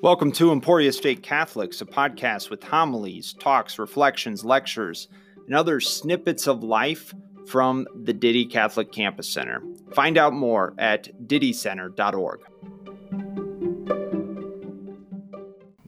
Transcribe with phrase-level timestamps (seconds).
[0.00, 5.08] Welcome to Emporia State Catholics, a podcast with homilies, talks, reflections, lectures,
[5.46, 7.12] and other snippets of life
[7.48, 9.60] from the Didde Catholic Campus Center.
[9.94, 12.40] Find out more at diddecenter.org.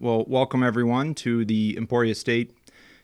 [0.00, 2.52] Well, welcome everyone to the Emporia State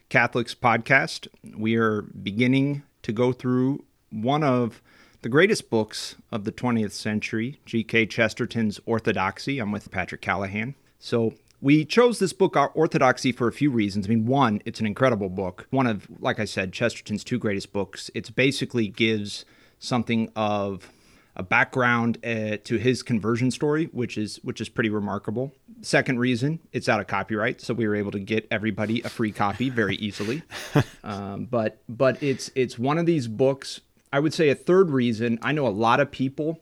[0.08, 1.28] Catholics podcast.
[1.56, 4.82] We are beginning to go through one of
[5.22, 8.06] the greatest books of the 20th century, G.K.
[8.06, 9.60] Chesterton's Orthodoxy.
[9.60, 10.74] I'm with Patrick Callahan.
[11.06, 14.06] So we chose this book, Our Orthodoxy, for a few reasons.
[14.06, 15.68] I mean, one, it's an incredible book.
[15.70, 18.10] One of, like I said, Chesterton's two greatest books.
[18.12, 19.44] It basically gives
[19.78, 20.90] something of
[21.36, 25.52] a background uh, to his conversion story, which is which is pretty remarkable.
[25.80, 29.30] Second reason, it's out of copyright, so we were able to get everybody a free
[29.30, 30.42] copy very easily.
[31.04, 33.80] um, but but it's it's one of these books.
[34.12, 35.38] I would say a third reason.
[35.40, 36.58] I know a lot of people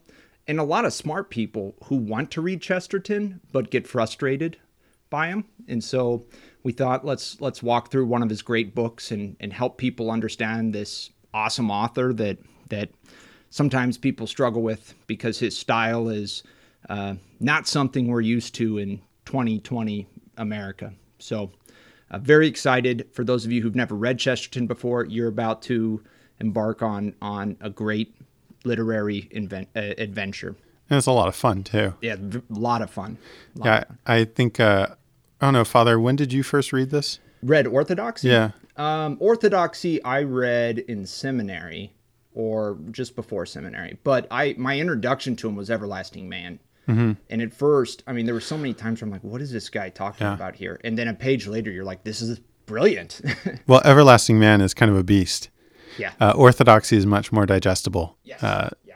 [0.46, 4.58] and a lot of smart people who want to read Chesterton but get frustrated
[5.10, 5.44] by him.
[5.68, 6.26] And so
[6.62, 10.10] we thought let's let's walk through one of his great books and and help people
[10.10, 12.38] understand this awesome author that
[12.68, 12.90] that
[13.50, 16.42] sometimes people struggle with because his style is
[16.88, 20.92] uh, not something we're used to in 2020 America.
[21.18, 21.50] So
[22.10, 25.04] uh, very excited for those of you who've never read Chesterton before.
[25.04, 26.02] You're about to
[26.40, 28.14] embark on on a great
[28.64, 30.56] literary invent, uh, adventure.
[30.90, 31.94] And it's a lot of fun too.
[32.00, 33.18] Yeah, a lot of fun.
[33.54, 33.98] Lot yeah, of fun.
[34.06, 34.60] I think.
[34.60, 34.88] Uh,
[35.40, 35.98] I don't know, Father.
[35.98, 37.18] When did you first read this?
[37.42, 38.28] Read Orthodoxy.
[38.28, 38.52] Yeah.
[38.76, 41.92] Um, Orthodoxy, I read in seminary
[42.34, 43.98] or just before seminary.
[44.04, 46.58] But I my introduction to him was Everlasting Man.
[46.88, 47.12] Mm-hmm.
[47.30, 49.50] And at first, I mean, there were so many times where I'm like, "What is
[49.50, 50.34] this guy talking yeah.
[50.34, 53.22] about here?" And then a page later, you're like, "This is brilliant."
[53.66, 55.48] well, Everlasting Man is kind of a beast.
[55.98, 56.12] Yeah.
[56.20, 58.16] Uh, orthodoxy is much more digestible.
[58.24, 58.42] Yes.
[58.42, 58.94] Uh, yeah.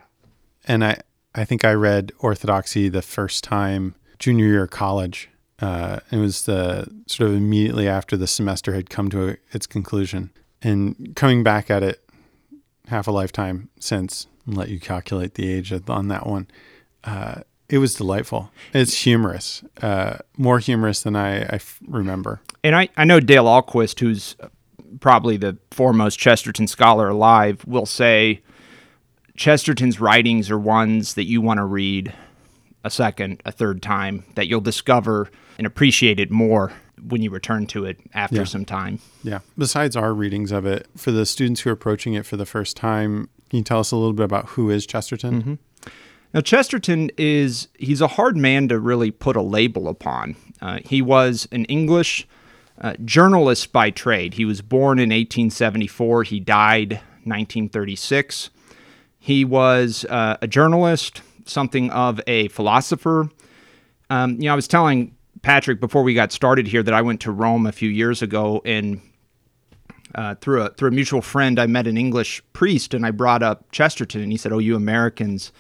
[0.67, 0.99] And I,
[1.35, 5.29] I think I read Orthodoxy the first time junior year of college.
[5.61, 9.67] Uh, it was the sort of immediately after the semester had come to a, its
[9.67, 10.31] conclusion,
[10.63, 12.09] and coming back at it
[12.89, 14.27] half a lifetime since.
[14.47, 16.47] let you calculate the age on that one.
[17.05, 18.51] Uh, it was delightful.
[18.73, 22.41] It's humorous, uh, more humorous than I, I f- remember.
[22.65, 24.37] And I, I know Dale Ahlquist, who's
[25.01, 28.41] probably the foremost Chesterton scholar alive, will say
[29.37, 32.13] Chesterton's writings are ones that you want to read
[32.85, 36.73] a second, a third time, that you'll discover and appreciate it more
[37.07, 38.45] when you return to it after yeah.
[38.45, 38.99] some time.
[39.23, 39.41] Yeah.
[39.57, 42.77] Besides our readings of it, for the students who are approaching it for the first
[42.77, 45.43] time, can you tell us a little bit about who is Chesterton?
[45.43, 45.91] Mm-hmm.
[46.35, 50.37] Now, Chesterton is, he's a hard man to really put a label upon.
[50.61, 52.27] Uh, he was an English
[52.81, 54.35] uh, journalist by trade.
[54.35, 56.25] He was born in 1874.
[56.25, 56.93] He died
[57.25, 58.51] 1936.
[59.19, 63.29] He was uh, a journalist, something of a philosopher.
[64.11, 67.21] Um, you know, I was telling Patrick before we got started here that I went
[67.23, 69.01] to Rome a few years ago, and
[70.15, 73.43] uh, through a through a mutual friend, I met an English priest, and I brought
[73.43, 75.53] up Chesterton, and he said, "Oh, you Americans."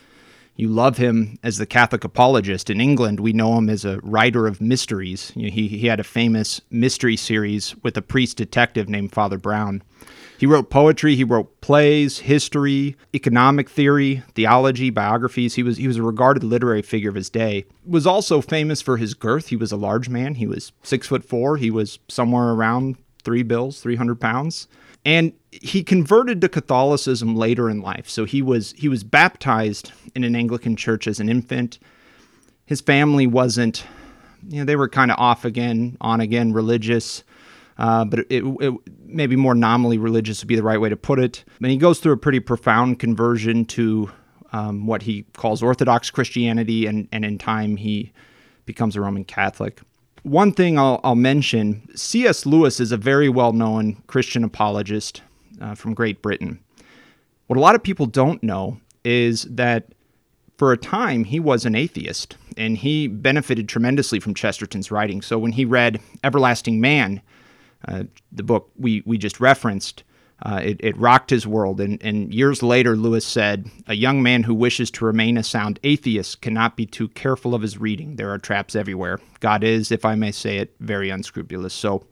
[0.58, 2.68] You love him as the Catholic apologist.
[2.68, 5.32] In England, we know him as a writer of mysteries.
[5.36, 9.38] You know, he, he had a famous mystery series with a priest detective named Father
[9.38, 9.82] Brown.
[10.36, 15.54] He wrote poetry, he wrote plays, history, economic theory, theology, biographies.
[15.54, 17.64] He was he was a regarded literary figure of his day.
[17.86, 19.48] Was also famous for his girth.
[19.48, 20.36] He was a large man.
[20.36, 21.56] He was six foot four.
[21.56, 24.68] He was somewhere around three bills, three hundred pounds.
[25.04, 28.08] And he converted to Catholicism later in life.
[28.08, 31.78] So he was he was baptized in an Anglican church as an infant.
[32.66, 33.84] His family wasn't,
[34.46, 37.24] you know, they were kind of off again, on again, religious.
[37.78, 41.18] Uh, but it, it, maybe more nominally religious would be the right way to put
[41.18, 41.44] it.
[41.62, 44.10] And he goes through a pretty profound conversion to
[44.52, 48.12] um, what he calls Orthodox Christianity, and, and in time he
[48.66, 49.80] becomes a Roman Catholic.
[50.22, 52.44] One thing I'll, I'll mention C.S.
[52.46, 55.22] Lewis is a very well known Christian apologist
[55.60, 56.60] uh, from Great Britain.
[57.46, 59.92] What a lot of people don't know is that
[60.58, 65.22] for a time he was an atheist and he benefited tremendously from Chesterton's writing.
[65.22, 67.22] So when he read Everlasting Man,
[67.86, 70.02] uh, the book we, we just referenced,
[70.42, 71.80] uh, it, it, rocked his world.
[71.80, 75.80] And, and years later, Lewis said, A young man who wishes to remain a sound
[75.82, 78.16] atheist cannot be too careful of his reading.
[78.16, 79.18] There are traps everywhere.
[79.40, 81.74] God is, if I may say it, very unscrupulous.
[81.74, 82.04] So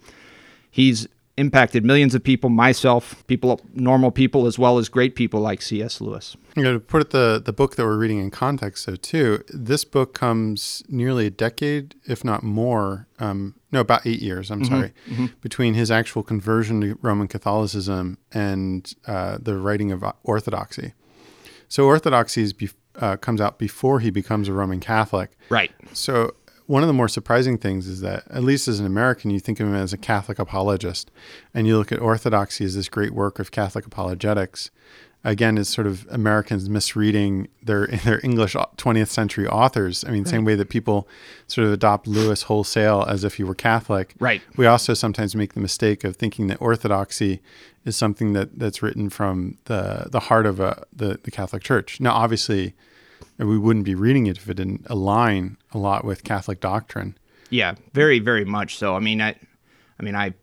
[0.70, 1.06] he's
[1.37, 6.00] impacted millions of people, myself, people, normal people, as well as great people like C.S.
[6.00, 6.37] Lewis.
[6.56, 9.85] You know, to put the the book that we're reading in context, though, too, this
[9.85, 13.06] book comes nearly a decade, if not more.
[13.19, 14.50] Um, no, about eight years.
[14.50, 14.75] I'm mm-hmm.
[14.75, 15.27] sorry, mm-hmm.
[15.41, 20.94] between his actual conversion to Roman Catholicism and uh, the writing of Orthodoxy.
[21.69, 25.37] So Orthodoxy be, uh, comes out before he becomes a Roman Catholic.
[25.50, 25.73] Right.
[25.93, 26.35] So
[26.67, 29.61] one of the more surprising things is that, at least as an American, you think
[29.61, 31.11] of him as a Catholic apologist,
[31.55, 34.71] and you look at orthodoxy as this great work of Catholic apologetics.
[35.25, 40.05] Again, is sort of Americans misreading their their English uh, 20th century authors.
[40.05, 40.31] I mean, right.
[40.31, 41.09] same way that people
[41.49, 44.15] sort of adopt Lewis wholesale as if he were Catholic.
[44.21, 44.41] Right.
[44.57, 47.41] We also sometimes make the mistake of thinking that orthodoxy
[47.85, 52.01] is something that that's written from the the heart of a, the the Catholic Church.
[52.01, 52.75] Now, obviously,
[53.39, 57.17] we wouldn't be reading it if it didn't align a lot with Catholic doctrine.
[57.51, 58.97] Yeah, very, very much so.
[58.97, 59.37] I mean, I,
[60.01, 60.35] I mean, I,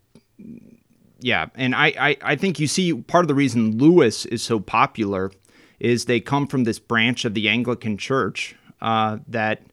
[1.20, 4.60] yeah, and I, I, I think you see part of the reason Lewis is so
[4.60, 5.32] popular
[5.80, 9.64] is they come from this branch of the Anglican Church uh, that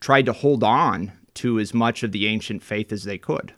[0.00, 3.52] tried to hold on to as much of the ancient faith as they could,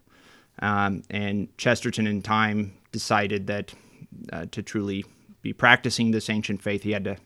[0.60, 3.72] um, and Chesterton, in time, decided that
[4.32, 5.04] uh, to truly
[5.42, 7.16] be practicing this ancient faith, he had to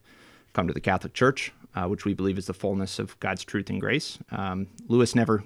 [0.57, 3.69] come to the Catholic Church uh, which we believe is the fullness of God's truth
[3.71, 4.19] and grace.
[4.33, 5.45] Um, Lewis never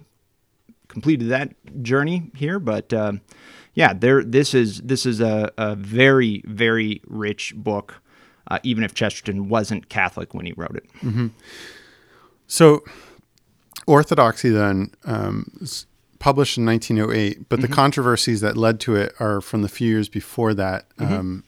[0.88, 3.14] completed that journey here, but uh,
[3.74, 4.22] yeah, there.
[4.22, 8.00] This is this is a, a very very rich book,
[8.48, 10.86] uh, even if Chesterton wasn't Catholic when he wrote it.
[11.00, 11.28] Mm-hmm.
[12.46, 12.84] So,
[13.86, 15.66] Orthodoxy then um,
[16.18, 17.62] published in 1908, but mm-hmm.
[17.62, 20.88] the controversies that led to it are from the few years before that.
[20.96, 21.40] Mm-hmm.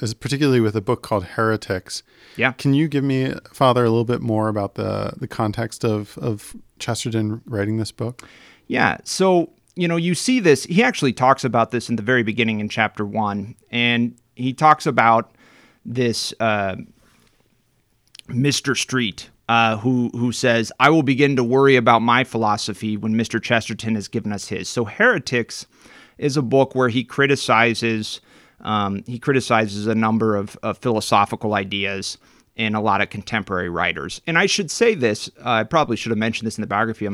[0.00, 2.04] Is particularly with a book called Heretics.
[2.36, 2.52] Yeah.
[2.52, 6.54] Can you give me, Father, a little bit more about the the context of of
[6.78, 8.22] Chesterton writing this book?
[8.68, 8.98] Yeah.
[9.02, 10.64] So you know, you see this.
[10.64, 14.86] He actually talks about this in the very beginning in chapter one, and he talks
[14.86, 15.32] about
[15.84, 16.76] this uh,
[18.28, 18.76] Mr.
[18.76, 19.30] Street.
[19.48, 23.42] Uh, who who says I will begin to worry about my philosophy when Mr.
[23.42, 24.68] Chesterton has given us his.
[24.68, 25.66] So Heretics
[26.18, 28.20] is a book where he criticizes
[28.60, 32.18] um, he criticizes a number of, of, philosophical ideas
[32.56, 34.20] in a lot of contemporary writers.
[34.26, 37.08] And I should say this, uh, I probably should have mentioned this in the biography.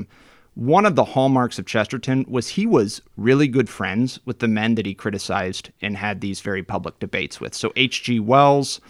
[0.55, 4.77] One of the hallmarks of Chesterton was he was really good friends with the men
[4.77, 7.55] that he criticized and had these very public debates with.
[7.55, 8.21] So H.G.
[8.21, 8.81] Wells,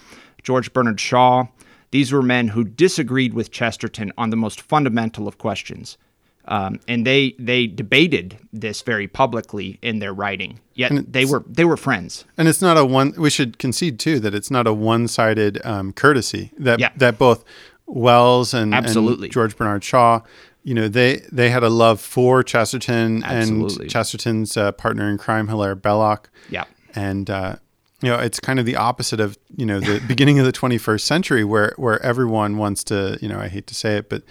[0.43, 1.47] George Bernard Shaw,
[1.91, 5.97] these were men who disagreed with Chesterton on the most fundamental of questions.
[6.46, 10.61] Um, and they they debated this very publicly in their writing.
[10.75, 12.25] Yet they were they were friends.
[12.37, 13.14] And it's not a one.
[13.17, 16.50] We should concede too that it's not a one sided um, courtesy.
[16.58, 16.91] That yeah.
[16.96, 17.44] that both
[17.87, 19.29] Wells and, Absolutely.
[19.29, 20.20] and George Bernard Shaw,
[20.62, 23.85] you know, they they had a love for Chesterton Absolutely.
[23.85, 26.29] and Chesterton's uh, partner in crime, Hilaire Belloc.
[26.50, 26.64] Yeah,
[26.94, 27.29] and.
[27.29, 27.56] Uh,
[28.02, 31.00] you know, it's kind of the opposite of you know the beginning of the 21st
[31.00, 34.25] century, where where everyone wants to, you know, I hate to say it, but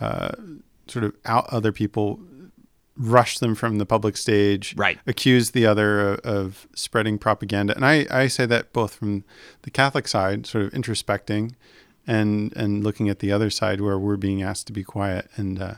[0.00, 0.30] uh,
[0.90, 2.20] sort of out other people,
[2.96, 4.98] rush them from the public stage, right.
[5.06, 7.74] accuse the other of, of spreading propaganda.
[7.74, 9.24] And I, I say that both from
[9.62, 11.54] the Catholic side, sort of introspecting,
[12.06, 15.28] and and looking at the other side where we're being asked to be quiet.
[15.36, 15.74] And uh,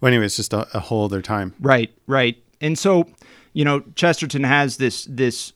[0.00, 1.54] well, anyway, it's just a, a whole other time.
[1.60, 2.42] Right, right.
[2.60, 3.08] And so,
[3.52, 5.52] you know, Chesterton has this this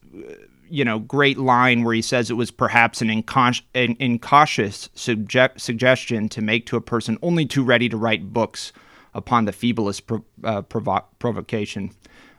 [0.73, 6.31] you know great line where he says it was perhaps an, an incautious subject- suggestion
[6.31, 8.73] to make to a person only too ready to write books
[9.13, 11.91] upon the feeblest pro- uh, provo- provocation.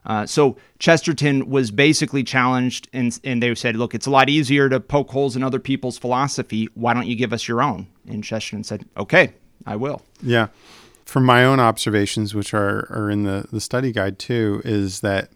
[0.06, 4.68] Uh, so Chesterton was basically challenged, and, and they said, "Look, it's a lot easier
[4.68, 6.68] to poke holes in other people's philosophy.
[6.74, 9.34] Why don't you give us your own?" And Chesterton said, "Okay,
[9.66, 10.48] I will." Yeah,
[11.06, 15.30] from my own observations, which are are in the the study guide too, is that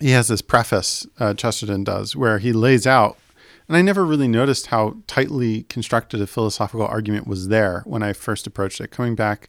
[0.00, 3.18] he has this preface, uh, Chesterton does, where he lays out,
[3.68, 8.12] and I never really noticed how tightly constructed a philosophical argument was there when I
[8.12, 8.90] first approached it.
[8.90, 9.48] Coming back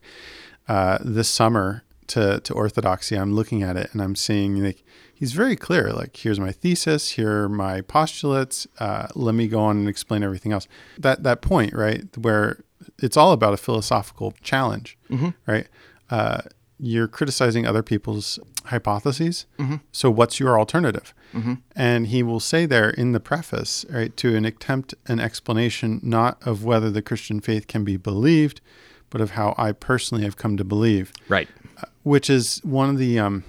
[0.67, 4.83] uh, this summer to, to orthodoxy, I'm looking at it and I'm seeing like
[5.13, 5.91] he's very clear.
[5.91, 8.67] Like, here's my thesis, here are my postulates.
[8.79, 10.67] Uh, let me go on and explain everything else.
[10.97, 12.63] That that point, right, where
[12.99, 15.29] it's all about a philosophical challenge, mm-hmm.
[15.45, 15.67] right?
[16.09, 16.41] Uh,
[16.79, 19.45] you're criticizing other people's hypotheses.
[19.57, 19.75] Mm-hmm.
[19.91, 21.13] So what's your alternative?
[21.33, 21.55] Mm-hmm.
[21.75, 26.45] And he will say there in the preface, right, to an attempt an explanation not
[26.45, 28.61] of whether the Christian faith can be believed,
[29.09, 31.13] but of how I personally have come to believe.
[31.29, 31.47] Right.
[31.77, 33.43] Uh, which is one of the um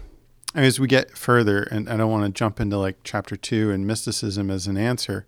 [0.54, 3.86] as we get further, and I don't want to jump into like chapter two and
[3.86, 5.26] mysticism as an answer,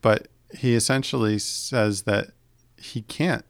[0.00, 2.28] but he essentially says that
[2.76, 3.44] he can't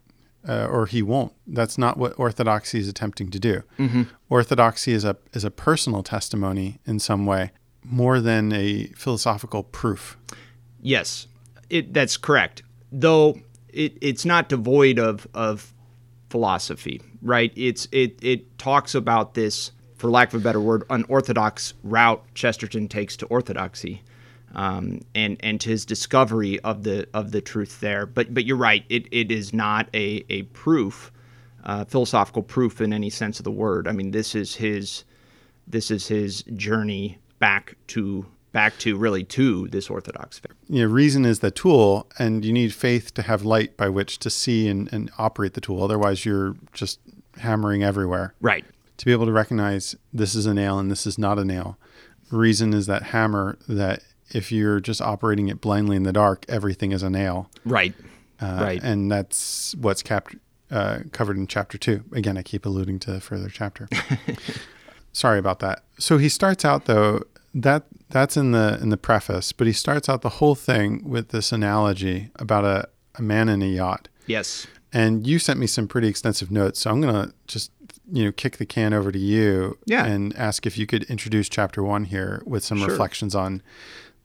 [0.47, 1.33] uh, or he won't.
[1.47, 3.63] That's not what orthodoxy is attempting to do.
[3.79, 4.03] Mm-hmm.
[4.29, 7.51] Orthodoxy is a is a personal testimony in some way,
[7.83, 10.17] more than a philosophical proof.
[10.81, 11.27] Yes,
[11.69, 12.63] it, that's correct.
[12.91, 15.73] Though it, it's not devoid of of
[16.29, 17.51] philosophy, right?
[17.55, 22.87] It's it it talks about this, for lack of a better word, unorthodox route Chesterton
[22.87, 24.03] takes to orthodoxy
[24.55, 28.05] um, and and to his discovery of the of the truth there.
[28.05, 28.85] But but you're right.
[28.89, 31.11] It, it is not a a proof
[31.65, 33.87] uh, philosophical proof in any sense of the word.
[33.87, 35.03] I mean, this is his
[35.67, 40.53] this is his journey back to back to really to this orthodox faith.
[40.69, 44.17] You know, reason is the tool, and you need faith to have light by which
[44.19, 45.83] to see and, and operate the tool.
[45.83, 46.99] Otherwise, you're just
[47.37, 48.33] hammering everywhere.
[48.39, 48.63] Right.
[48.97, 51.77] To be able to recognize this is a nail and this is not a nail.
[52.31, 54.01] Reason is that hammer that
[54.31, 57.49] if you're just operating it blindly in the dark, everything is a nail.
[57.65, 57.93] Right.
[58.41, 58.83] Uh, Right.
[58.83, 60.29] And that's what's cap-
[60.71, 62.03] uh, covered in chapter two.
[62.11, 63.87] Again, I keep alluding to the further chapter.
[65.13, 65.83] Sorry about that.
[65.97, 67.21] So he starts out though
[67.53, 71.29] that that's in the in the preface, but he starts out the whole thing with
[71.29, 74.09] this analogy about a, a man in a yacht.
[74.27, 74.67] Yes.
[74.91, 77.71] And you sent me some pretty extensive notes, so I'm gonna just
[78.11, 80.05] you know kick the can over to you Yeah.
[80.05, 82.87] and ask if you could introduce chapter one here with some Sure.
[82.89, 83.63] reflections on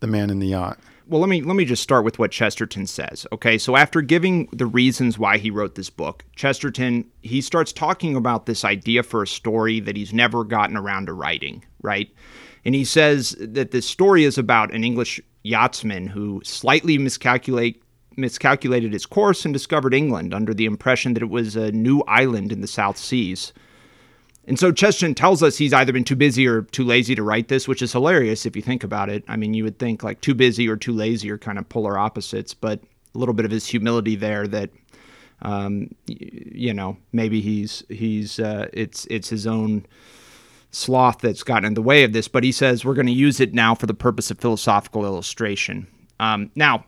[0.00, 0.78] the man in the yacht.
[1.06, 3.26] Well, let me let me just start with what Chesterton says.
[3.32, 8.14] Okay, so after giving the reasons why he wrote this book, Chesterton he starts talking
[8.14, 12.08] about this idea for a story that he's never gotten around to writing, right?
[12.64, 17.82] And he says that this story is about an English yachtsman who slightly miscalculate
[18.16, 22.52] miscalculated his course and discovered England under the impression that it was a new island
[22.52, 23.52] in the South Seas.
[24.46, 27.48] And so Chesterton tells us he's either been too busy or too lazy to write
[27.48, 29.22] this, which is hilarious if you think about it.
[29.28, 31.98] I mean, you would think like too busy or too lazy are kind of polar
[31.98, 32.80] opposites, but
[33.14, 34.70] a little bit of his humility there that,
[35.42, 39.86] um, you know, maybe he's he's uh, it's it's his own
[40.70, 42.26] sloth that's gotten in the way of this.
[42.26, 45.86] But he says we're going to use it now for the purpose of philosophical illustration.
[46.18, 46.84] Um, now,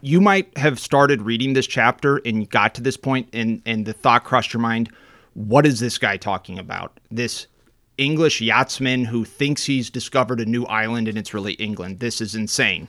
[0.00, 3.92] you might have started reading this chapter and got to this point and and the
[3.92, 4.90] thought crossed your mind
[5.38, 6.98] what is this guy talking about?
[7.12, 7.46] This
[7.96, 12.00] english yachtsman who thinks he's discovered a new island and it's really england.
[12.00, 12.88] This is insane.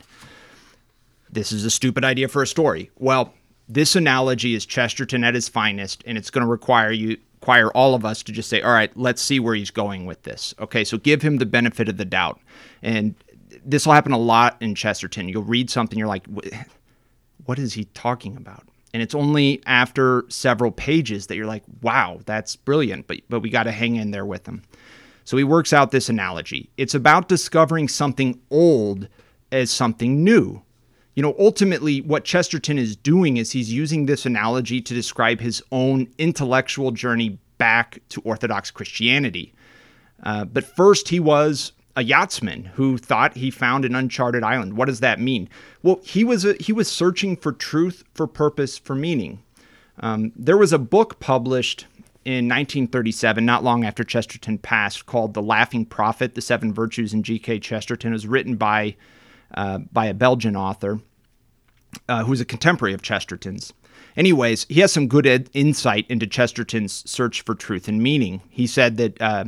[1.31, 2.89] This is a stupid idea for a story.
[2.97, 3.33] Well
[3.67, 7.93] this analogy is chesterton at his finest and it's going to require you require all
[7.93, 10.55] of us to just say all right let's see where he's going with this.
[10.59, 12.39] Okay so give him the benefit of the doubt.
[12.81, 13.13] And
[13.63, 15.29] this will happen a lot in chesterton.
[15.29, 16.25] You'll read something you're like
[17.45, 18.68] what is he talking about?
[18.93, 23.49] And it's only after several pages that you're like, wow, that's brilliant, but but we
[23.49, 24.63] got to hang in there with him.
[25.25, 26.71] So he works out this analogy.
[26.77, 29.07] It's about discovering something old
[29.51, 30.63] as something new.
[31.13, 35.61] You know, ultimately what Chesterton is doing is he's using this analogy to describe his
[35.71, 39.53] own intellectual journey back to Orthodox Christianity.
[40.23, 44.75] Uh, but first, he was a yachtsman who thought he found an uncharted island.
[44.77, 45.49] What does that mean?
[45.83, 49.43] Well, he was a, he was searching for truth, for purpose, for meaning.
[49.99, 51.85] Um, there was a book published
[52.25, 57.23] in 1937, not long after Chesterton passed, called "The Laughing Prophet: The Seven Virtues in
[57.23, 57.59] G.K.
[57.59, 58.95] Chesterton." It was written by
[59.53, 60.99] uh, by a Belgian author
[62.07, 63.73] uh, who's a contemporary of Chesterton's.
[64.15, 68.41] Anyways, he has some good ed- insight into Chesterton's search for truth and meaning.
[68.49, 69.45] He said that uh,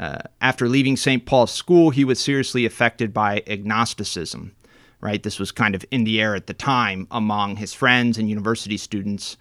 [0.00, 1.26] uh, after leaving St.
[1.26, 4.56] Paul's School, he was seriously affected by agnosticism.
[5.02, 8.28] Right, this was kind of in the air at the time among his friends and
[8.28, 9.38] university students.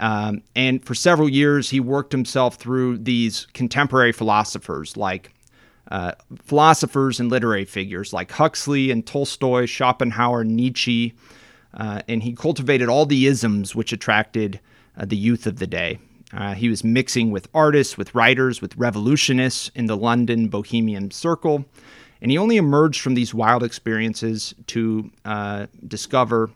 [0.00, 5.32] Um, and for several years, he worked himself through these contemporary philosophers like
[5.90, 11.14] uh, philosophers and literary figures like Huxley and Tolstoy, Schopenhauer, Nietzsche,
[11.74, 14.60] uh, and he cultivated all the isms which attracted
[14.96, 15.98] uh, the youth of the day.
[16.32, 21.64] Uh, he was mixing with artists, with writers, with revolutionists in the London Bohemian circle,
[22.20, 26.50] and he only emerged from these wild experiences to uh, discover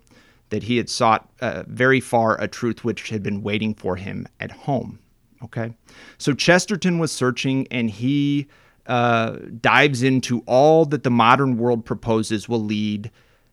[0.49, 4.27] that he had sought uh, very far a truth which had been waiting for him
[4.41, 4.99] at home.
[5.43, 5.73] Okay,
[6.19, 8.47] so Chesterton was searching, and he
[8.87, 13.11] uh, dives into all that the modern world proposes will lead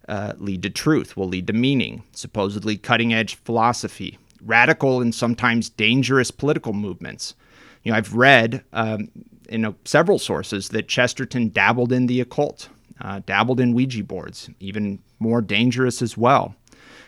[0.09, 5.69] uh, lead to truth, will lead to meaning, supposedly cutting edge philosophy, radical and sometimes
[5.69, 7.35] dangerous political movements.
[7.83, 9.09] You know, I've read um,
[9.49, 12.69] in uh, several sources that Chesterton dabbled in the occult,
[13.01, 16.55] uh, dabbled in Ouija boards, even more dangerous as well.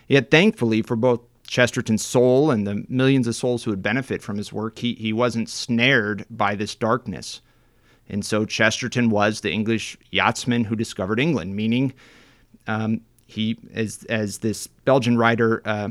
[0.08, 4.38] Yet, thankfully, for both Chesterton's soul and the millions of souls who would benefit from
[4.38, 7.42] his work, he, he wasn't snared by this darkness.
[8.08, 11.94] And so Chesterton was the English yachtsman who discovered England, meaning
[12.68, 15.90] um, he, as, as this Belgian writer, uh,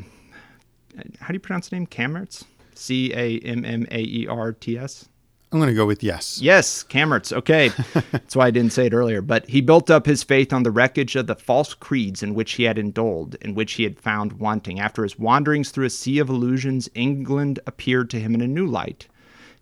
[1.20, 1.86] how do you pronounce the name?
[1.86, 2.44] Cammaerts?
[2.74, 5.08] C A M M A E R T S?
[5.50, 6.40] I'm going to go with yes.
[6.42, 7.32] Yes, Cammaerts.
[7.32, 7.68] Okay.
[8.12, 9.22] That's why I didn't say it earlier.
[9.22, 12.52] But he built up his faith on the wreckage of the false creeds in which
[12.52, 14.78] he had indulged, in which he had found wanting.
[14.78, 18.66] After his wanderings through a sea of illusions, England appeared to him in a new
[18.66, 19.08] light,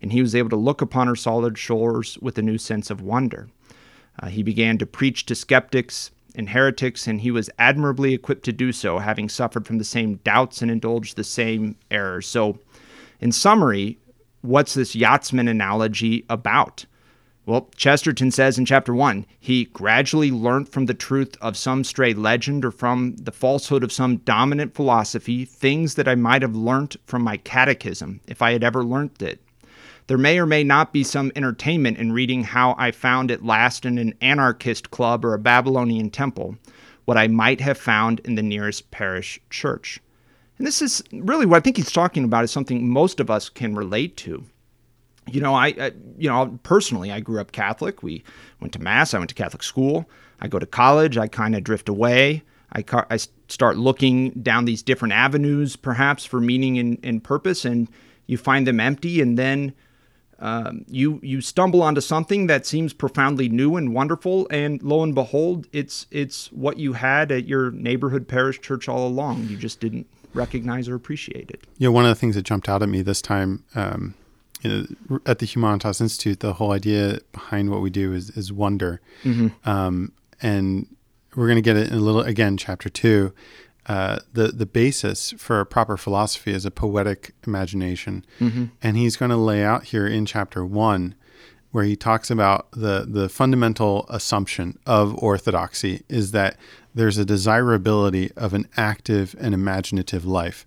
[0.01, 3.01] and he was able to look upon her solid shores with a new sense of
[3.01, 3.47] wonder.
[4.19, 8.53] Uh, he began to preach to skeptics and heretics, and he was admirably equipped to
[8.53, 12.27] do so, having suffered from the same doubts and indulged the same errors.
[12.27, 12.59] So,
[13.19, 13.97] In summary,
[14.41, 16.85] what's this yachtsman analogy about?
[17.47, 22.13] Well, Chesterton says in chapter one, he gradually learnt from the truth of some stray
[22.13, 26.97] legend or from the falsehood of some dominant philosophy things that I might have learnt
[27.05, 29.41] from my catechism, if I had ever learnt it.
[30.07, 33.85] There may or may not be some entertainment in reading how I found at last
[33.85, 36.57] in an anarchist club or a Babylonian temple
[37.05, 39.99] what I might have found in the nearest parish church.
[40.57, 43.47] And this is really what I think he's talking about is something most of us
[43.47, 44.43] can relate to
[45.31, 48.01] you know, I, I, you know, personally, I grew up Catholic.
[48.03, 48.23] We
[48.59, 49.13] went to mass.
[49.13, 50.09] I went to Catholic school.
[50.39, 51.17] I go to college.
[51.17, 52.43] I kind of drift away.
[52.73, 57.87] I, I start looking down these different avenues, perhaps for meaning and, and purpose, and
[58.25, 59.73] you find them empty, and then
[60.39, 65.15] um, you you stumble onto something that seems profoundly new and wonderful, and lo and
[65.15, 69.47] behold, it's it's what you had at your neighborhood parish church all along.
[69.47, 71.65] You just didn't recognize or appreciate it.
[71.77, 73.63] Yeah, one of the things that jumped out at me this time.
[73.75, 74.13] Um,
[74.61, 78.51] you know, at the Humanitas Institute, the whole idea behind what we do is, is
[78.51, 78.99] wonder.
[79.23, 79.69] Mm-hmm.
[79.69, 80.87] Um, and
[81.35, 83.33] we're going to get it in a little, again, chapter two.
[83.87, 88.25] Uh, the, the basis for a proper philosophy is a poetic imagination.
[88.39, 88.65] Mm-hmm.
[88.81, 91.15] And he's going to lay out here in chapter one,
[91.71, 96.57] where he talks about the, the fundamental assumption of orthodoxy is that
[96.93, 100.65] there's a desirability of an active and imaginative life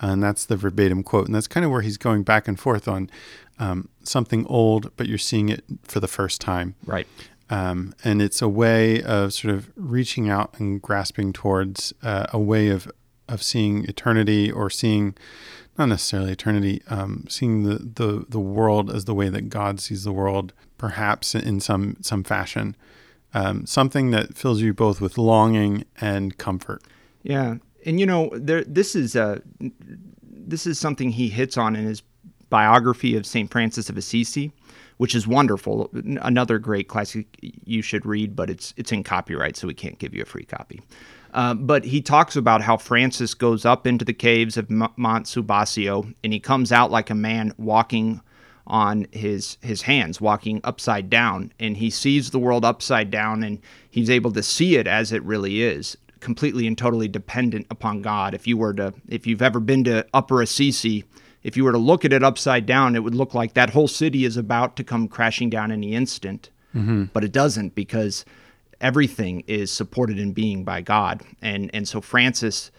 [0.00, 1.26] and that's the verbatim quote.
[1.26, 3.10] And that's kind of where he's going back and forth on
[3.58, 6.74] um, something old, but you're seeing it for the first time.
[6.86, 7.06] Right.
[7.50, 12.38] Um, and it's a way of sort of reaching out and grasping towards uh, a
[12.38, 12.90] way of
[13.28, 15.16] of seeing eternity or seeing
[15.78, 20.04] not necessarily eternity, um, seeing the, the the world as the way that God sees
[20.04, 22.76] the world, perhaps in some some fashion,
[23.34, 26.82] um, something that fills you both with longing and comfort.
[27.22, 29.42] Yeah, and you know, there this is a
[30.22, 32.02] this is something he hits on in his
[32.48, 33.50] biography of St.
[33.50, 34.52] Francis of Assisi,
[35.00, 35.88] which is wonderful.
[36.20, 40.12] Another great classic you should read, but it's it's in copyright, so we can't give
[40.12, 40.82] you a free copy.
[41.32, 45.24] Uh, but he talks about how Francis goes up into the caves of M- Mont
[45.24, 48.20] Subasio, and he comes out like a man walking
[48.66, 53.62] on his his hands, walking upside down, and he sees the world upside down, and
[53.88, 58.34] he's able to see it as it really is completely and totally dependent upon God.
[58.34, 61.04] If you were to, if you've ever been to Upper Assisi,
[61.42, 63.88] if you were to look at it upside down, it would look like that whole
[63.88, 66.50] city is about to come crashing down any instant.
[66.74, 67.04] Mm-hmm.
[67.12, 68.24] But it doesn't because
[68.80, 71.22] everything is supported in being by God.
[71.42, 72.70] And and so Francis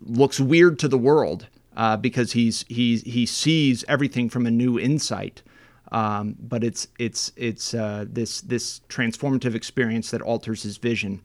[0.00, 4.78] looks weird to the world uh, because he's he he sees everything from a new
[4.78, 5.42] insight.
[5.92, 11.20] Um, but it's it's it's uh, this this transformative experience that alters his vision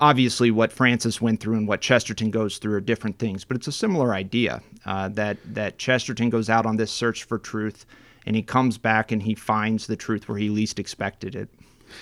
[0.00, 3.66] obviously what Francis went through and what Chesterton goes through are different things, but it's
[3.66, 7.86] a similar idea uh, that that Chesterton goes out on this search for truth,
[8.26, 11.48] and he comes back and he finds the truth where he least expected it.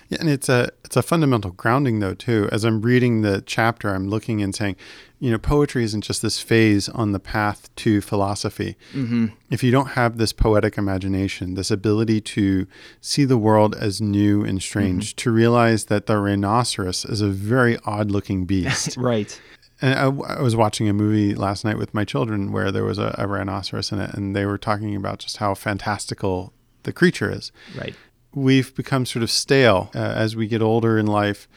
[0.09, 2.49] Yeah, and it's a it's a fundamental grounding though too.
[2.51, 4.77] As I'm reading the chapter, I'm looking and saying,
[5.21, 8.77] you know, poetry isn't just this phase on the path to philosophy.
[8.93, 9.27] Mm-hmm.
[9.51, 12.67] If you don't have this poetic imagination, this ability to
[13.01, 15.17] see the world as new and strange, mm-hmm.
[15.17, 18.97] to realize that the rhinoceros is a very odd looking beast.
[18.99, 19.41] right.
[19.81, 22.99] And I, I, was watching a movie last night with my children where there was
[22.99, 27.31] a, a rhinoceros in it, and they were talking about just how fantastical the creature
[27.31, 27.53] is.
[27.79, 27.95] Right
[28.35, 31.49] we've become sort of stale uh, as we get older in life.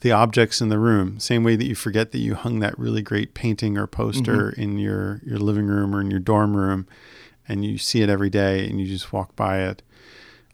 [0.00, 3.02] The objects in the room, same way that you forget that you hung that really
[3.02, 4.60] great painting or poster mm-hmm.
[4.60, 6.86] in your, your living room or in your dorm room,
[7.46, 9.82] and you see it every day and you just walk by it.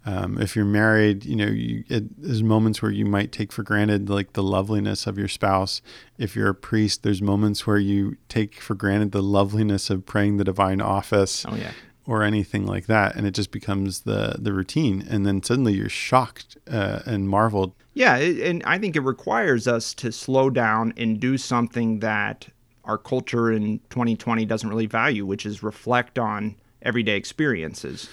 [0.05, 3.63] Um, if you're married, you know, you, it, there's moments where you might take for
[3.63, 5.81] granted like the loveliness of your spouse.
[6.19, 10.39] If you're a priest, there's moments where you take for granted the loveliness of praying
[10.39, 11.45] the divine office.
[11.47, 11.73] Oh yeah
[12.07, 15.07] or anything like that and it just becomes the the routine.
[15.09, 17.73] And then suddenly you're shocked uh, and marveled.
[17.95, 22.49] Yeah and i think it requires us to slow down and do something that
[22.85, 28.09] our culture in 2020 doesn't really value which is reflect on everyday experiences.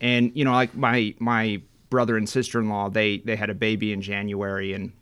[0.00, 4.02] And you know like my my brother and sister-in-law they they had a baby in
[4.02, 4.92] january and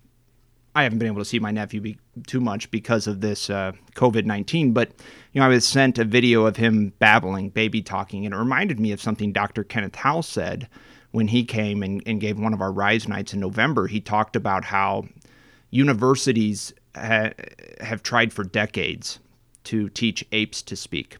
[0.74, 3.72] I haven't been able to see my nephew be, too much because of this uh,
[3.94, 4.90] COVID 19, but
[5.32, 8.78] you know, I was sent a video of him babbling, baby talking, and it reminded
[8.78, 9.64] me of something Dr.
[9.64, 10.68] Kenneth Howell said
[11.10, 13.86] when he came and, and gave one of our Rise Nights in November.
[13.86, 15.06] He talked about how
[15.70, 17.32] universities ha-
[17.80, 19.18] have tried for decades
[19.64, 21.18] to teach apes to speak.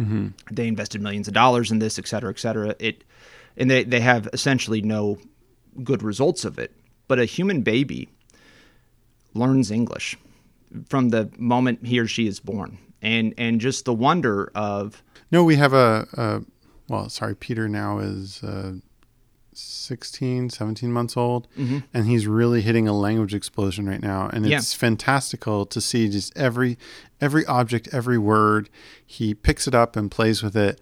[0.00, 0.28] Mm-hmm.
[0.50, 2.74] They invested millions of dollars in this, et cetera, et cetera.
[2.78, 3.04] It,
[3.56, 5.18] and they, they have essentially no
[5.82, 6.72] good results of it.
[7.06, 8.08] But a human baby
[9.34, 10.16] learns English
[10.88, 12.78] from the moment he or she is born.
[13.02, 16.42] And, and just the wonder of No, we have a, a
[16.88, 18.74] well, sorry, Peter now is uh,
[19.52, 21.78] 16, 17 months old, Mm-hmm.
[21.92, 24.28] and he's really hitting a language explosion right now.
[24.32, 24.58] And Yeah.
[24.58, 26.76] it's fantastical to see just every
[27.20, 28.68] every object, every word.
[29.06, 30.80] He picks it up and plays with it.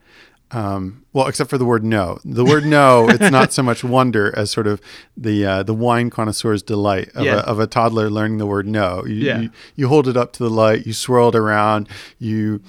[0.52, 2.18] Um, well, except for the word no.
[2.24, 4.80] The word no, it's not so much wonder as sort of
[5.16, 7.36] the uh, the wine connoisseur's delight of, Yeah.
[7.36, 9.04] a, of a toddler learning the word no.
[9.06, 9.40] You, Yeah.
[9.40, 11.88] you, you hold it up to the light, you swirl it around,
[12.18, 12.60] you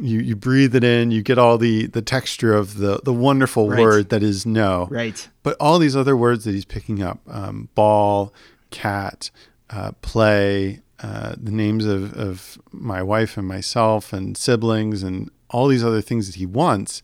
[0.00, 3.68] you you breathe it in, you get all the the texture of the the wonderful
[3.68, 3.80] Right.
[3.80, 4.86] word that is no.
[4.90, 5.28] Right.
[5.42, 8.32] But all these other words that he's picking up um, ball,
[8.70, 9.30] cat,
[9.70, 15.68] uh, play, uh, the names of, of my wife and myself and siblings, and all
[15.68, 17.02] these other things that he wants.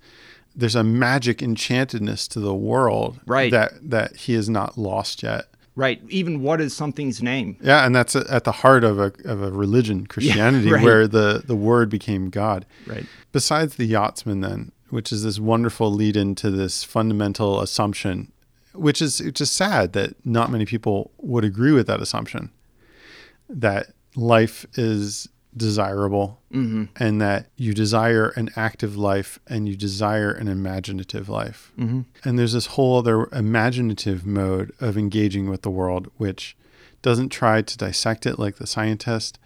[0.57, 3.51] There's a magic enchantedness to the world Right.
[3.51, 5.47] that, that he has not lost yet.
[5.77, 6.01] Right.
[6.09, 7.57] Even what is something's name?
[7.61, 10.85] Yeah, and that's at the heart of a, of a religion, Christianity, right.
[10.85, 12.65] where the, the word became God.
[12.87, 13.05] Right.
[13.33, 18.31] Besides the yachtsman, then, which is this wonderful lead into this fundamental assumption,
[18.73, 22.51] which is it's just sad that not many people would agree with that assumption
[23.49, 26.41] that life is desirable
[26.97, 31.73] and that you desire an active life and you desire an imaginative life.
[31.79, 32.03] Mm-hmm.
[32.25, 36.57] And there's this whole other imaginative mode of engaging with the world, which
[37.03, 39.39] doesn't try to dissect it like the scientist,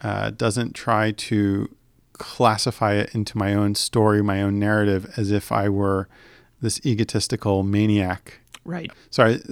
[0.00, 1.74] uh, doesn't try to
[2.14, 6.08] classify it into my own story, my own narrative, as if I were
[6.60, 8.40] this egotistical maniac.
[8.64, 8.90] Right.
[9.10, 9.42] Sorry,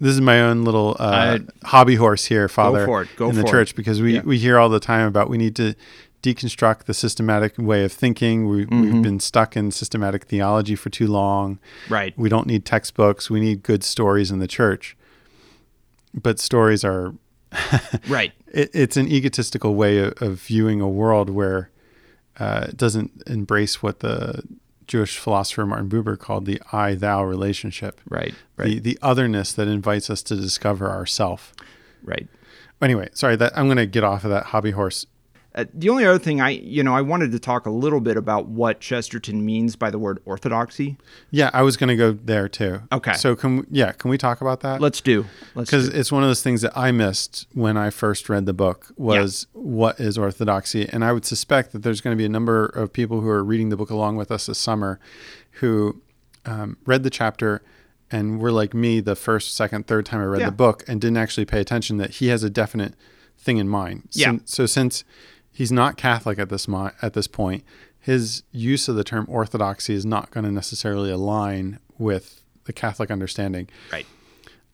[0.00, 3.08] this is my own little uh, Uh, hobby horse here, Father, for it.
[3.16, 3.50] Go in the for it.
[3.50, 4.22] church, because we, Yeah.
[4.24, 5.74] we hear all the time about we need to
[6.22, 8.48] deconstruct the systematic way of thinking.
[8.48, 8.82] We, Mm-hmm.
[8.82, 11.58] We've been stuck in systematic theology for too long.
[11.88, 12.12] Right.
[12.18, 13.30] We don't need textbooks.
[13.30, 14.96] We need good stories in the church.
[16.14, 17.14] But stories are
[18.08, 18.32] Right.
[18.52, 21.70] it, it's an egotistical way of, of viewing a world where
[22.38, 24.42] uh, it doesn't embrace what the
[24.90, 28.00] Jewish philosopher Martin Buber called the I thou relationship.
[28.56, 28.66] Right.
[28.66, 31.54] The, the otherness that invites us to discover ourself.
[32.02, 32.26] Right.
[32.82, 35.06] Anyway, sorry that I'm going to get off of that hobby horse.
[35.60, 38.16] Uh, the only other thing I, you know, I wanted to talk a little bit
[38.16, 40.96] about what Chesterton means by the word orthodoxy.
[41.30, 42.80] Yeah, I was going to go there too.
[42.92, 43.12] Okay.
[43.14, 44.80] So can we, yeah, can we talk about that?
[44.80, 45.26] Let's do.
[45.54, 48.52] Let's because it's one of those things that I missed when I first read the
[48.52, 52.30] book was what is orthodoxy, and I would suspect that there's going to be a
[52.30, 54.98] number of people who are reading the book along with us this summer,
[55.60, 56.00] who
[56.46, 57.62] um, read the chapter
[58.10, 60.46] and were like me the first, second, third time I read Yeah.
[60.46, 62.94] the book and didn't actually pay attention that he has a definite
[63.38, 64.08] thing in mind.
[64.12, 64.26] Yeah.
[64.30, 65.04] Sin- so since
[65.60, 67.62] he's not Catholic at this mo- at this point,
[68.00, 73.10] his use of the term orthodoxy is not going to necessarily align with the Catholic
[73.10, 74.06] understanding Right.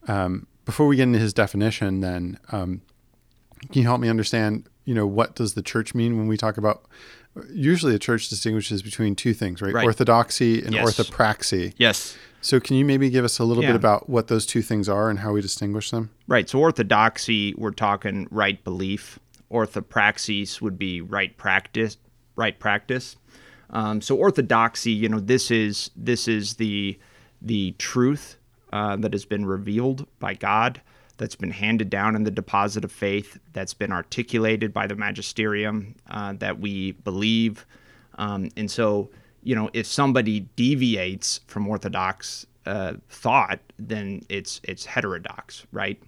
[0.07, 2.81] um, before we get into his definition, then um,
[3.71, 4.65] can you help me understand?
[4.85, 6.83] You know, what does the church mean when we talk about?
[7.51, 9.73] Usually, the church distinguishes between two things, right?
[9.73, 9.85] Right.
[9.85, 10.85] Orthodoxy and Yes.
[10.97, 11.73] orthopraxy.
[11.77, 12.15] Yes.
[12.41, 13.71] So, can you maybe give us a little Yeah.
[13.71, 16.09] bit about what those two things are and how we distinguish them?
[16.27, 16.47] Right.
[16.49, 19.19] So orthodoxy, we're talking right belief.
[19.51, 21.97] Orthopraxis would be right practice.
[22.35, 23.15] Right practice.
[23.69, 26.97] Um, so orthodoxy, you know, this is this is the
[27.41, 28.37] the truth
[28.71, 30.81] uh, that has been revealed by God,
[31.17, 35.95] that's been handed down in the deposit of faith, that's been articulated by the magisterium
[36.09, 37.65] uh, that we believe,
[38.17, 39.09] um, and so
[39.43, 46.01] you know, if somebody deviates from orthodox uh, thought, then it's it's heterodox, right?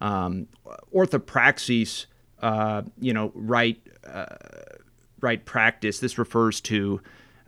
[0.00, 0.48] Um,
[0.92, 2.06] orthopraxis,
[2.42, 4.26] uh, you know, right uh,
[5.20, 6.00] right practice.
[6.00, 7.00] This refers to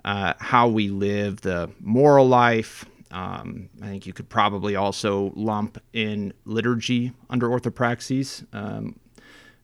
[0.04, 2.87] uh, how we live the moral life.
[3.11, 8.46] Um, I think you could probably also lump in liturgy under orthopraxis.
[8.52, 8.98] Um,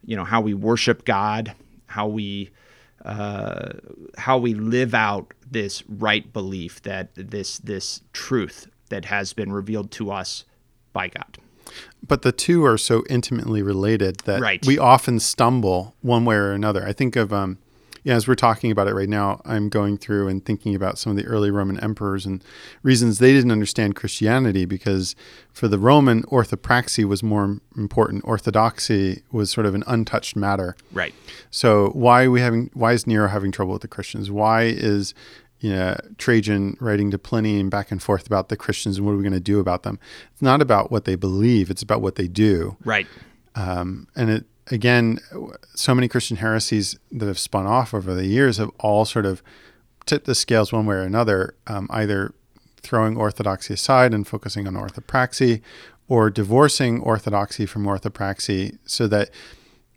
[0.05, 1.55] you know how we worship God,
[1.87, 2.51] how we
[3.05, 3.71] uh,
[4.19, 9.91] how we live out this right belief that this this truth that has been revealed
[9.93, 10.45] to us
[10.93, 11.39] by God.
[12.07, 14.65] But the two are so intimately related that Right.
[14.67, 16.87] we often stumble one way or another.
[16.87, 17.59] I think of, um,
[18.03, 21.11] yeah, as we're talking about it right now, I'm going through and thinking about some
[21.11, 22.43] of the early Roman emperors and
[22.83, 25.15] reasons they didn't understand Christianity because
[25.53, 28.23] for the Roman, orthopraxy was more important.
[28.25, 30.77] Orthodoxy was sort of an untouched matter.
[30.91, 31.15] Right.
[31.51, 32.71] So why are we having?
[32.73, 34.31] Why is Nero having trouble with the Christians?
[34.31, 35.13] Why is
[35.61, 39.13] you know, Trajan writing to Pliny and back and forth about the Christians and what
[39.13, 39.99] are we going to do about them?
[40.33, 42.77] It's not about what they believe; it's about what they do.
[42.85, 43.07] Right.
[43.55, 45.19] Um, and it again,
[45.75, 49.43] so many Christian heresies that have spun off over the years have all sort of
[50.07, 52.33] tipped the scales one way or another, um, either
[52.83, 55.61] throwing orthodoxy aside and focusing on orthopraxy,
[56.09, 59.31] or divorcing orthodoxy from orthopraxy, so that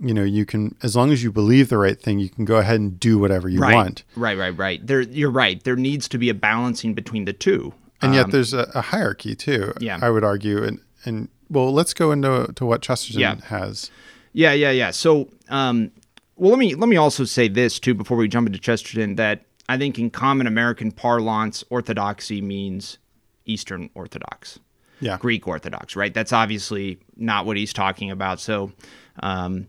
[0.04, 2.58] you know, you can as long as you believe the right thing, you can go
[2.58, 3.74] ahead and do whatever you right.
[3.74, 4.04] want.
[4.16, 4.86] Right, right, right.
[4.86, 5.64] There, you're right.
[5.64, 7.74] There needs to be a balancing between the two.
[8.02, 9.72] And yet, there's a, a hierarchy too.
[9.78, 10.00] Um, Yeah.
[10.02, 13.36] I would argue, and and well, let's go into to what Chesterton Yeah.
[13.46, 13.90] has.
[14.34, 14.92] Yeah, yeah, yeah.
[14.92, 15.92] So, um,
[16.36, 19.46] well, let me let me also say this too before we jump into Chesterton that
[19.70, 22.98] I think in common American parlance, orthodoxy means
[23.46, 24.60] Eastern Orthodox,
[25.00, 26.14] Yeah, Greek Orthodox, right?
[26.14, 28.42] That's obviously not what he's talking about.
[28.42, 28.74] So,
[29.22, 29.68] um,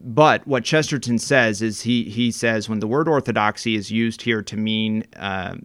[0.00, 4.42] but what Chesterton says is he he says when the word orthodoxy is used here
[4.42, 5.56] to mean uh,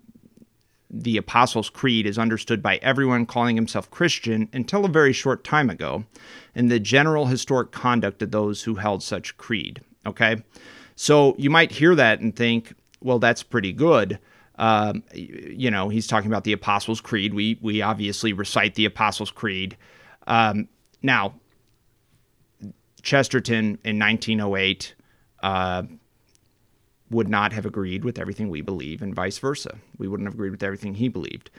[0.89, 5.69] the Apostles' Creed is understood by everyone calling himself Christian until a very short time
[5.69, 6.05] ago,
[6.55, 9.81] and the general historic conduct of those who held such creed.
[10.05, 10.41] Okay,
[10.95, 14.19] so you might hear that and think, well, that's pretty good.
[14.57, 17.33] Um, you know, he's talking about the Apostles' Creed.
[17.33, 19.77] We we obviously recite the Apostles' Creed.
[20.27, 20.67] Um,
[21.01, 21.35] now,
[23.01, 24.95] Chesterton in 1908
[25.41, 25.83] uh,
[27.09, 29.77] would not have agreed with everything we believe, and vice versa.
[29.97, 31.49] We wouldn't have agreed with everything he believed.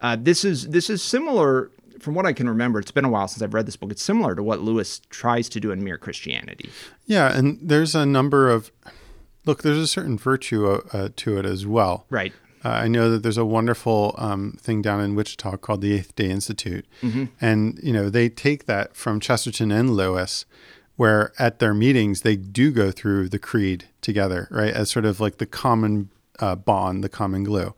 [0.00, 2.78] Uh, this is this is similar, from what I can remember.
[2.78, 3.90] It's been a while since I've read this book.
[3.90, 6.70] It's similar to what Lewis tries to do in Mere Christianity.
[7.06, 8.70] yeah, and there's a number of
[9.44, 9.62] look.
[9.62, 12.06] There's a certain virtue uh, to it as well.
[12.08, 12.32] Right.
[12.64, 16.14] Uh, I know that there's a wonderful um, thing down in Wichita called the Eighth
[16.14, 16.86] Day Institute,
[17.40, 20.44] and you know they take that from Chesterton and Lewis,
[21.00, 25.18] where at their meetings they do go through the creed together, right, as sort of
[25.18, 26.10] like the common
[26.40, 27.72] uh, bond, the common glue,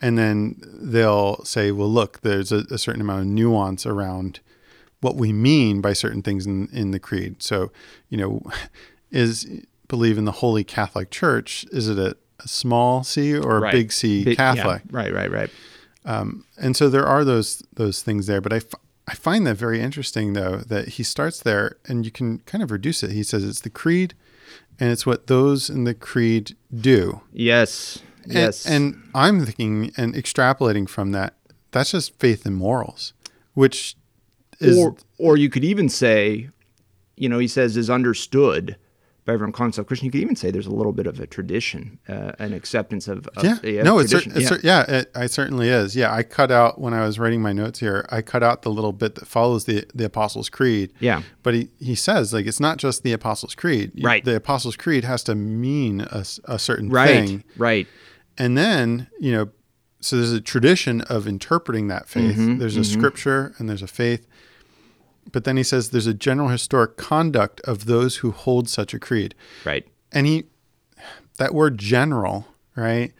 [0.00, 4.40] and then they'll say, well, look, there's a, a certain amount of nuance around
[5.02, 7.42] what we mean by certain things in, in the creed.
[7.42, 7.70] So,
[8.08, 8.40] you know,
[9.10, 9.46] is
[9.86, 13.72] believe in the Holy Catholic Church, is it a, a small c or a Right.
[13.72, 14.82] big C Big- yeah, Catholic?
[14.90, 15.12] Right.
[15.12, 15.30] Right.
[15.30, 15.50] Right.
[16.56, 18.60] And so there are those those things there, but I,
[19.08, 22.70] I find that very interesting though that he starts there and you can kind of
[22.70, 23.10] reduce it.
[23.12, 24.14] He says it's the creed
[24.78, 27.20] and it's what those in the creed do.
[27.32, 27.96] Yes.
[28.24, 28.64] And- Yes.
[28.66, 31.34] And, I'm thinking and extrapolating from that,
[31.72, 33.12] that's just faith and morals,
[33.54, 33.96] which
[34.60, 36.48] is or or you could even say,
[37.16, 38.76] you know, he says is understood
[39.24, 40.06] by everyone calling himself Christian.
[40.06, 43.28] You could even say there's a little bit of a tradition, uh, an acceptance of,
[43.36, 45.94] of yeah, a no, it's, cer- it's cer- yeah, it, certainly is.
[45.94, 48.06] Yeah, I cut out when I was writing my notes here.
[48.10, 50.92] I cut out the little bit that follows the the Apostles' Creed.
[50.98, 51.22] Yeah.
[51.42, 53.92] but he he says like it's not just the Apostles' Creed.
[54.02, 54.24] Right.
[54.24, 57.86] the Apostles' Creed has to mean a certain right, thing, right,
[58.36, 59.50] and then you know,
[60.00, 62.36] so there's a tradition of interpreting that faith.
[62.36, 64.26] Mm-hmm, there's a scripture and there's a faith.
[65.30, 68.98] But then he says there's a general historic conduct of those who hold such a
[68.98, 69.86] creed right.
[70.10, 70.44] and he
[71.38, 73.12] that word general right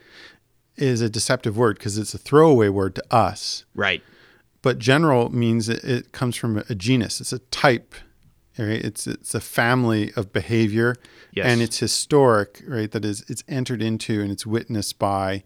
[0.77, 4.03] is a deceptive word because it's a throwaway word to us Right.
[4.63, 7.95] but general means it, it comes from a genus it's a type
[8.59, 10.97] right it's it's a family of behavior
[11.33, 11.47] Yes.
[11.47, 15.43] and it's historic right that is it's entered into and it's witnessed by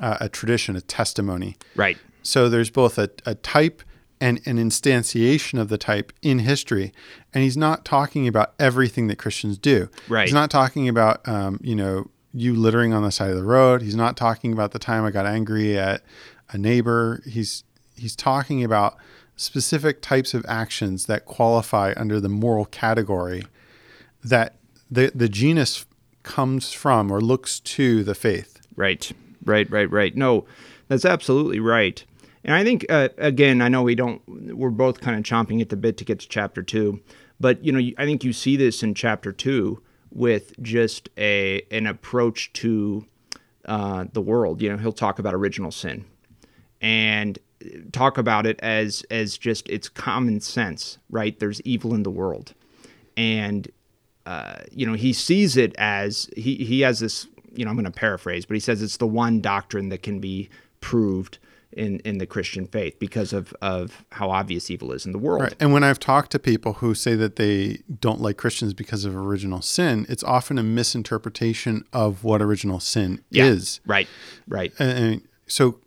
[0.00, 1.98] uh, a tradition a testimony Right.
[2.22, 3.82] so there's both a, a type
[4.20, 6.92] and an instantiation of the type in history.
[7.32, 9.88] And he's not talking about everything that Christians do.
[10.08, 10.24] Right.
[10.24, 13.82] He's not talking about, um, you know, you littering on the side of the road.
[13.82, 16.02] He's not talking about the time I got angry at
[16.50, 17.22] a neighbor.
[17.26, 17.64] He's
[17.96, 18.96] he's talking about
[19.36, 23.44] specific types of actions that qualify under the moral category
[24.22, 24.56] that
[24.90, 25.86] the the genus
[26.22, 28.60] comes from or looks to the faith.
[28.74, 29.12] Right,
[29.44, 30.16] right, right, right.
[30.16, 30.44] No,
[30.88, 32.04] that's absolutely right.
[32.44, 34.20] And I think uh, again, I know we don't.
[34.28, 37.00] We're both kind of chomping at the bit to get to chapter two,
[37.40, 41.86] but you know, I think you see this in chapter two with just a an
[41.86, 43.06] approach to
[43.64, 44.60] uh, the world.
[44.60, 46.04] You know, he'll talk about original sin
[46.82, 47.38] and
[47.92, 51.38] talk about it as as just it's common sense, right?
[51.38, 52.52] There's evil in the world,
[53.16, 53.70] and
[54.26, 57.26] uh, you know he sees it as he he has this.
[57.54, 60.18] You know, I'm going to paraphrase, but he says it's the one doctrine that can
[60.18, 61.38] be proved
[61.76, 65.42] in in the Christian faith because of of how obvious evil is in the world.
[65.42, 65.54] Right.
[65.60, 69.14] And when I've talked to people who say that they don't like Christians because of
[69.16, 73.44] original sin, it's often a misinterpretation of what original sin Yeah.
[73.46, 73.80] is.
[73.86, 74.08] Right,
[74.48, 75.78] right, And, so,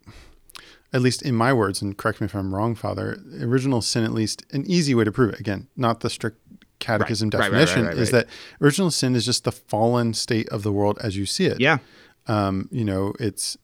[0.93, 4.13] at least in my words, and correct me if I'm wrong, Father, original sin, at
[4.13, 6.37] least an easy way to prove it, again, not the strict
[6.79, 8.27] catechism right, definition, right, right, is that
[8.61, 11.59] original sin is just the fallen state of the world as you see it.
[11.59, 11.79] yeah,
[12.27, 13.57] Um, you know, it's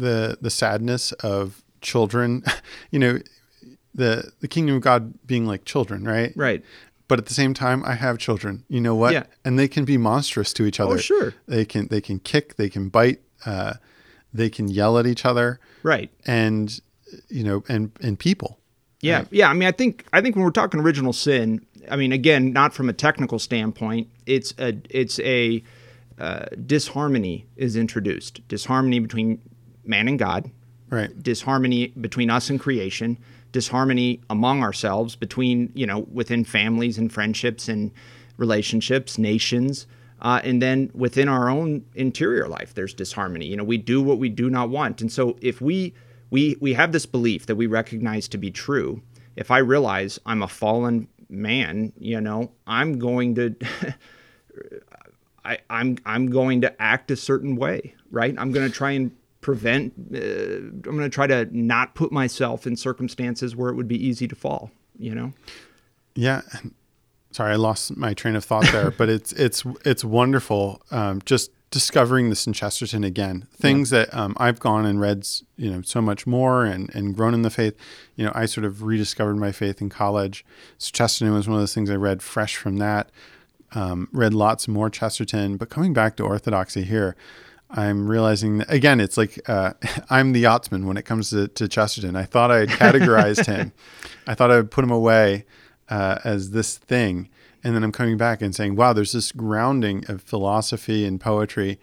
[0.00, 2.42] the the sadness of children,
[2.90, 3.18] you know,
[3.94, 6.32] the the kingdom of God being like children, right?
[6.36, 6.64] right.
[7.08, 8.64] But at the same time, I have children.
[8.68, 9.12] You know what?
[9.12, 9.24] Yeah.
[9.44, 10.94] And they can be monstrous to each other.
[10.94, 11.34] Oh, sure.
[11.46, 13.74] They can they can kick, they can bite, uh,
[14.32, 16.10] they can yell at each other, Right.
[16.26, 16.80] and
[17.28, 18.58] you know, and and people.
[19.02, 19.48] Yeah, yeah.
[19.48, 22.74] I mean, I think I think when we're talking original sin, I mean, again, not
[22.74, 24.08] from a technical standpoint.
[24.26, 25.64] It's a it's a
[26.18, 28.46] uh, disharmony is introduced.
[28.46, 29.40] Disharmony between
[29.84, 30.50] man and God.
[30.88, 31.22] Right.
[31.22, 33.18] Disharmony between us and creation.
[33.52, 37.90] Disharmony among ourselves, between you know within families and friendships and
[38.36, 39.86] relationships, nations.
[40.22, 43.46] Uh, and then within our own interior life, there's disharmony.
[43.46, 45.94] You know, we do what we do not want, and so if we
[46.30, 49.02] we we have this belief that we recognize to be true,
[49.36, 53.56] if I realize I'm a fallen man, you know, I'm going to
[55.44, 58.34] I, I'm I'm going to act a certain way, right?
[58.38, 59.10] I'm going to try and
[59.40, 59.92] prevent.
[60.14, 64.04] Uh, I'm going to try to not put myself in circumstances where it would be
[64.04, 64.70] easy to fall.
[64.98, 65.32] You know.
[66.14, 66.42] Yeah.
[67.32, 70.82] Sorry, I lost my train of thought there, but it's it's it's wonderful.
[70.90, 73.46] Um, just discovering this in Chesterton again.
[73.52, 74.00] Things yeah.
[74.00, 75.26] that um, I've gone and read,
[75.56, 77.76] you know, so much more and, and grown in the faith.
[78.16, 80.44] You know, I sort of rediscovered my faith in college.
[80.78, 83.10] So Chesterton was one of those things I read fresh from that.
[83.72, 87.14] Um, read lots more Chesterton, but coming back to orthodoxy here,
[87.72, 89.74] I'm realizing that, again, it's like uh,
[90.10, 92.16] I'm the yachtsman when it comes to, to Chesterton.
[92.16, 93.72] I thought I had categorized him.
[94.26, 95.46] I thought I would put him away
[95.88, 97.28] uh, as this thing
[97.62, 101.78] and then I'm coming back and saying, wow, there's this grounding of philosophy and poetry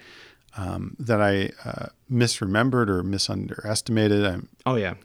[0.56, 4.26] um, that I uh, misremembered or misunderestimated.
[4.26, 4.96] I'm, oh yeah.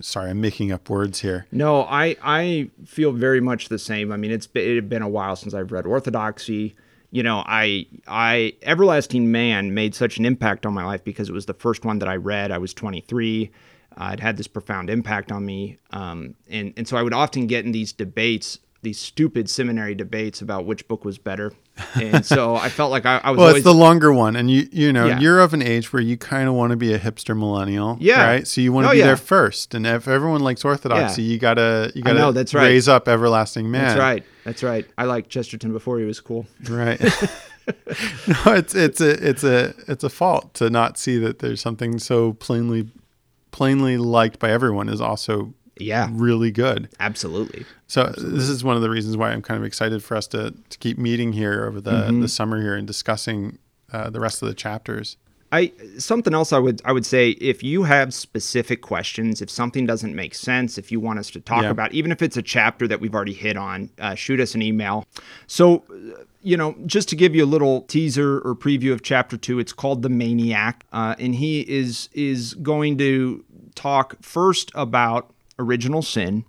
[0.00, 1.46] Sorry, I'm making up words here.
[1.50, 4.12] No, I I feel very much the same.
[4.12, 6.74] I mean, it's been, it had been a while since I've read Orthodoxy.
[7.10, 11.32] You know, I I Everlasting Man made such an impact on my life because it
[11.32, 12.50] was the first one that I read.
[12.50, 13.50] I was 23.
[13.96, 17.46] Uh, it had this profound impact on me, um, and and so I would often
[17.46, 21.52] get in these debates these stupid seminary debates about which book was better.
[21.94, 23.38] And so I felt like I, I was.
[23.38, 25.18] well, always, it's the longer one, and you you know yeah.
[25.18, 28.26] you're of an age where you kind of want to be a hipster millennial, yeah.
[28.26, 29.06] Right, so you want to oh, be yeah.
[29.06, 31.32] there first, and if everyone likes orthodoxy, yeah.
[31.32, 32.64] you gotta you gotta know, that's right.
[32.64, 33.84] raise up everlasting man.
[33.84, 34.24] That's right.
[34.44, 34.86] That's right.
[34.96, 36.46] I liked Chesterton before he was cool.
[36.68, 37.00] Right.
[37.66, 41.98] no, it's it's a it's a it's a fault to not see that there's something
[41.98, 42.88] so plainly
[43.50, 48.38] plainly liked by everyone is also yeah really good absolutely so absolutely.
[48.38, 50.78] this is one of the reasons why i'm kind of excited for us to, to
[50.78, 52.20] keep meeting here over the, mm-hmm.
[52.20, 53.58] the summer here and discussing
[53.92, 55.16] uh, the rest of the chapters
[55.52, 59.86] I something else I would I would say if you have specific questions, if something
[59.86, 61.70] doesn't make sense, if you want us to talk yeah.
[61.70, 64.62] about, even if it's a chapter that we've already hit on, uh, shoot us an
[64.62, 65.06] email.
[65.46, 65.84] So,
[66.42, 69.72] you know, just to give you a little teaser or preview of chapter two, it's
[69.72, 73.44] called the Maniac, uh, and he is is going to
[73.76, 76.44] talk first about original sin.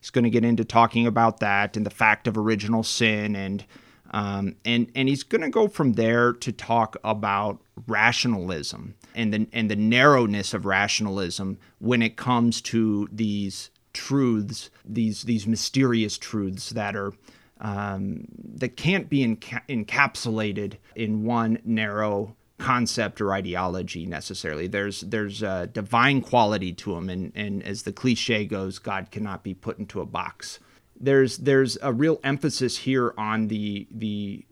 [0.00, 3.64] He's going to get into talking about that and the fact of original sin, and
[4.10, 9.46] um, and and he's going to go from there to talk about rationalism and the
[9.52, 16.70] and the narrowness of rationalism when it comes to these truths, these these mysterious truths
[16.70, 17.12] that are
[17.60, 24.68] um, that can't be enca- encapsulated in one narrow concept or ideology necessarily.
[24.68, 29.42] There's there's a divine quality to them, and and as the cliche goes, God cannot
[29.42, 30.60] be put into a box.
[30.98, 34.44] There's there's a real emphasis here on the the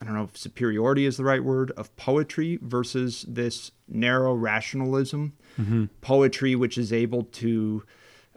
[0.00, 5.34] I don't know if superiority is the right word of poetry versus this narrow rationalism.
[5.58, 5.84] Mm-hmm.
[6.00, 7.84] Poetry, which is able to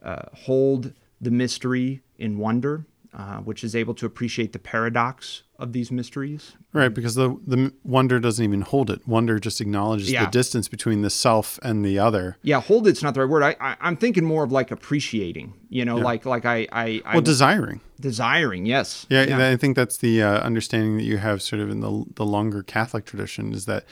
[0.03, 2.85] uh, hold the mystery in wonder,
[3.17, 6.55] uh, which is able to appreciate the paradox of these mysteries.
[6.71, 9.07] Right, because the the wonder doesn't even hold it.
[9.07, 10.25] Wonder just acknowledges yeah.
[10.25, 12.37] the distance between the self and the other.
[12.43, 13.41] Yeah, hold it's not the right word.
[13.41, 15.55] I, I am thinking more of like appreciating.
[15.69, 16.03] You know, yeah.
[16.03, 17.81] like like I I, I well desiring.
[17.99, 19.07] Desiring, yes.
[19.09, 19.49] Yeah, yeah.
[19.49, 22.61] I think that's the uh, understanding that you have sort of in the the longer
[22.61, 23.83] Catholic tradition is that.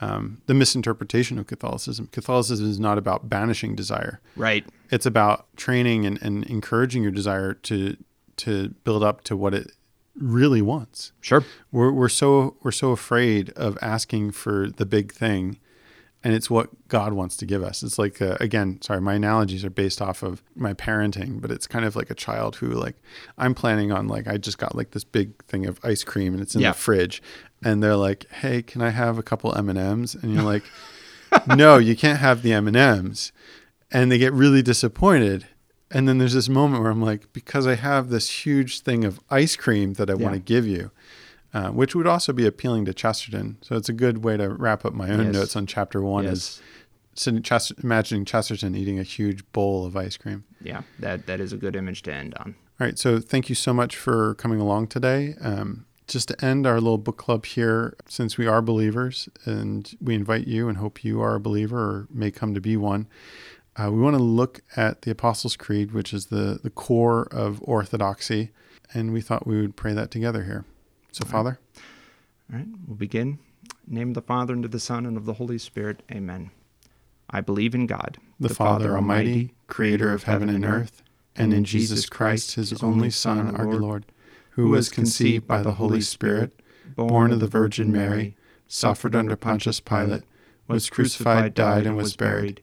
[0.00, 2.08] Um, the misinterpretation of Catholicism.
[2.10, 4.20] Catholicism is not about banishing desire.
[4.34, 4.66] Right.
[4.90, 7.96] It's about training and, and encouraging your desire to
[8.42, 9.72] to build up to what it
[10.14, 11.12] really wants.
[11.20, 11.44] Sure.
[11.70, 15.58] We're we're so we're so afraid of asking for the big thing
[16.24, 17.82] and it's what God wants to give us.
[17.82, 21.66] It's like uh, again, sorry, my analogies are based off of my parenting, but it's
[21.66, 22.96] kind of like a child who like
[23.38, 26.42] I'm planning on like I just got like this big thing of ice cream and
[26.42, 26.72] it's in yeah.
[26.72, 27.22] the fridge
[27.64, 30.64] and they're like, "Hey, can I have a couple M&Ms?" and you're like,
[31.46, 33.32] "No, you can't have the M&Ms."
[33.90, 35.46] And they get really disappointed
[35.92, 39.20] and then there's this moment where I'm like, because I have this huge thing of
[39.30, 40.22] ice cream that I yeah.
[40.22, 40.90] want to give you,
[41.52, 43.58] uh, which would also be appealing to Chesterton.
[43.60, 45.34] So it's a good way to wrap up my own yes.
[45.34, 46.60] notes on chapter one yes.
[47.14, 50.44] is Chester, imagining Chesterton eating a huge bowl of ice cream.
[50.62, 52.54] Yeah, that, that is a good image to end on.
[52.80, 52.98] All right.
[52.98, 55.34] So thank you so much for coming along today.
[55.40, 60.14] Um, just to end our little book club here, since we are believers and we
[60.14, 63.06] invite you and hope you are a believer or may come to be one
[63.76, 67.60] uh, we want to look at the Apostles' Creed, which is the, the core of
[67.62, 68.50] orthodoxy.
[68.94, 70.64] and we thought we would pray that together here.
[71.12, 71.58] So, Father,
[72.52, 73.38] All right, we'll begin.
[73.88, 76.02] In name of the Father, and of the Son, and of the Holy Spirit.
[76.10, 76.50] Amen.
[77.30, 81.02] I believe in God, the, Father Almighty, creator of heaven and earth,
[81.34, 84.04] and in Jesus Christ, his only Son, our Lord,
[84.50, 86.60] who was conceived by the Holy Spirit,
[86.94, 88.36] born of the Virgin Mary,
[88.68, 90.24] suffered under Pontius Pilate,
[90.68, 92.62] was crucified, died, and was buried.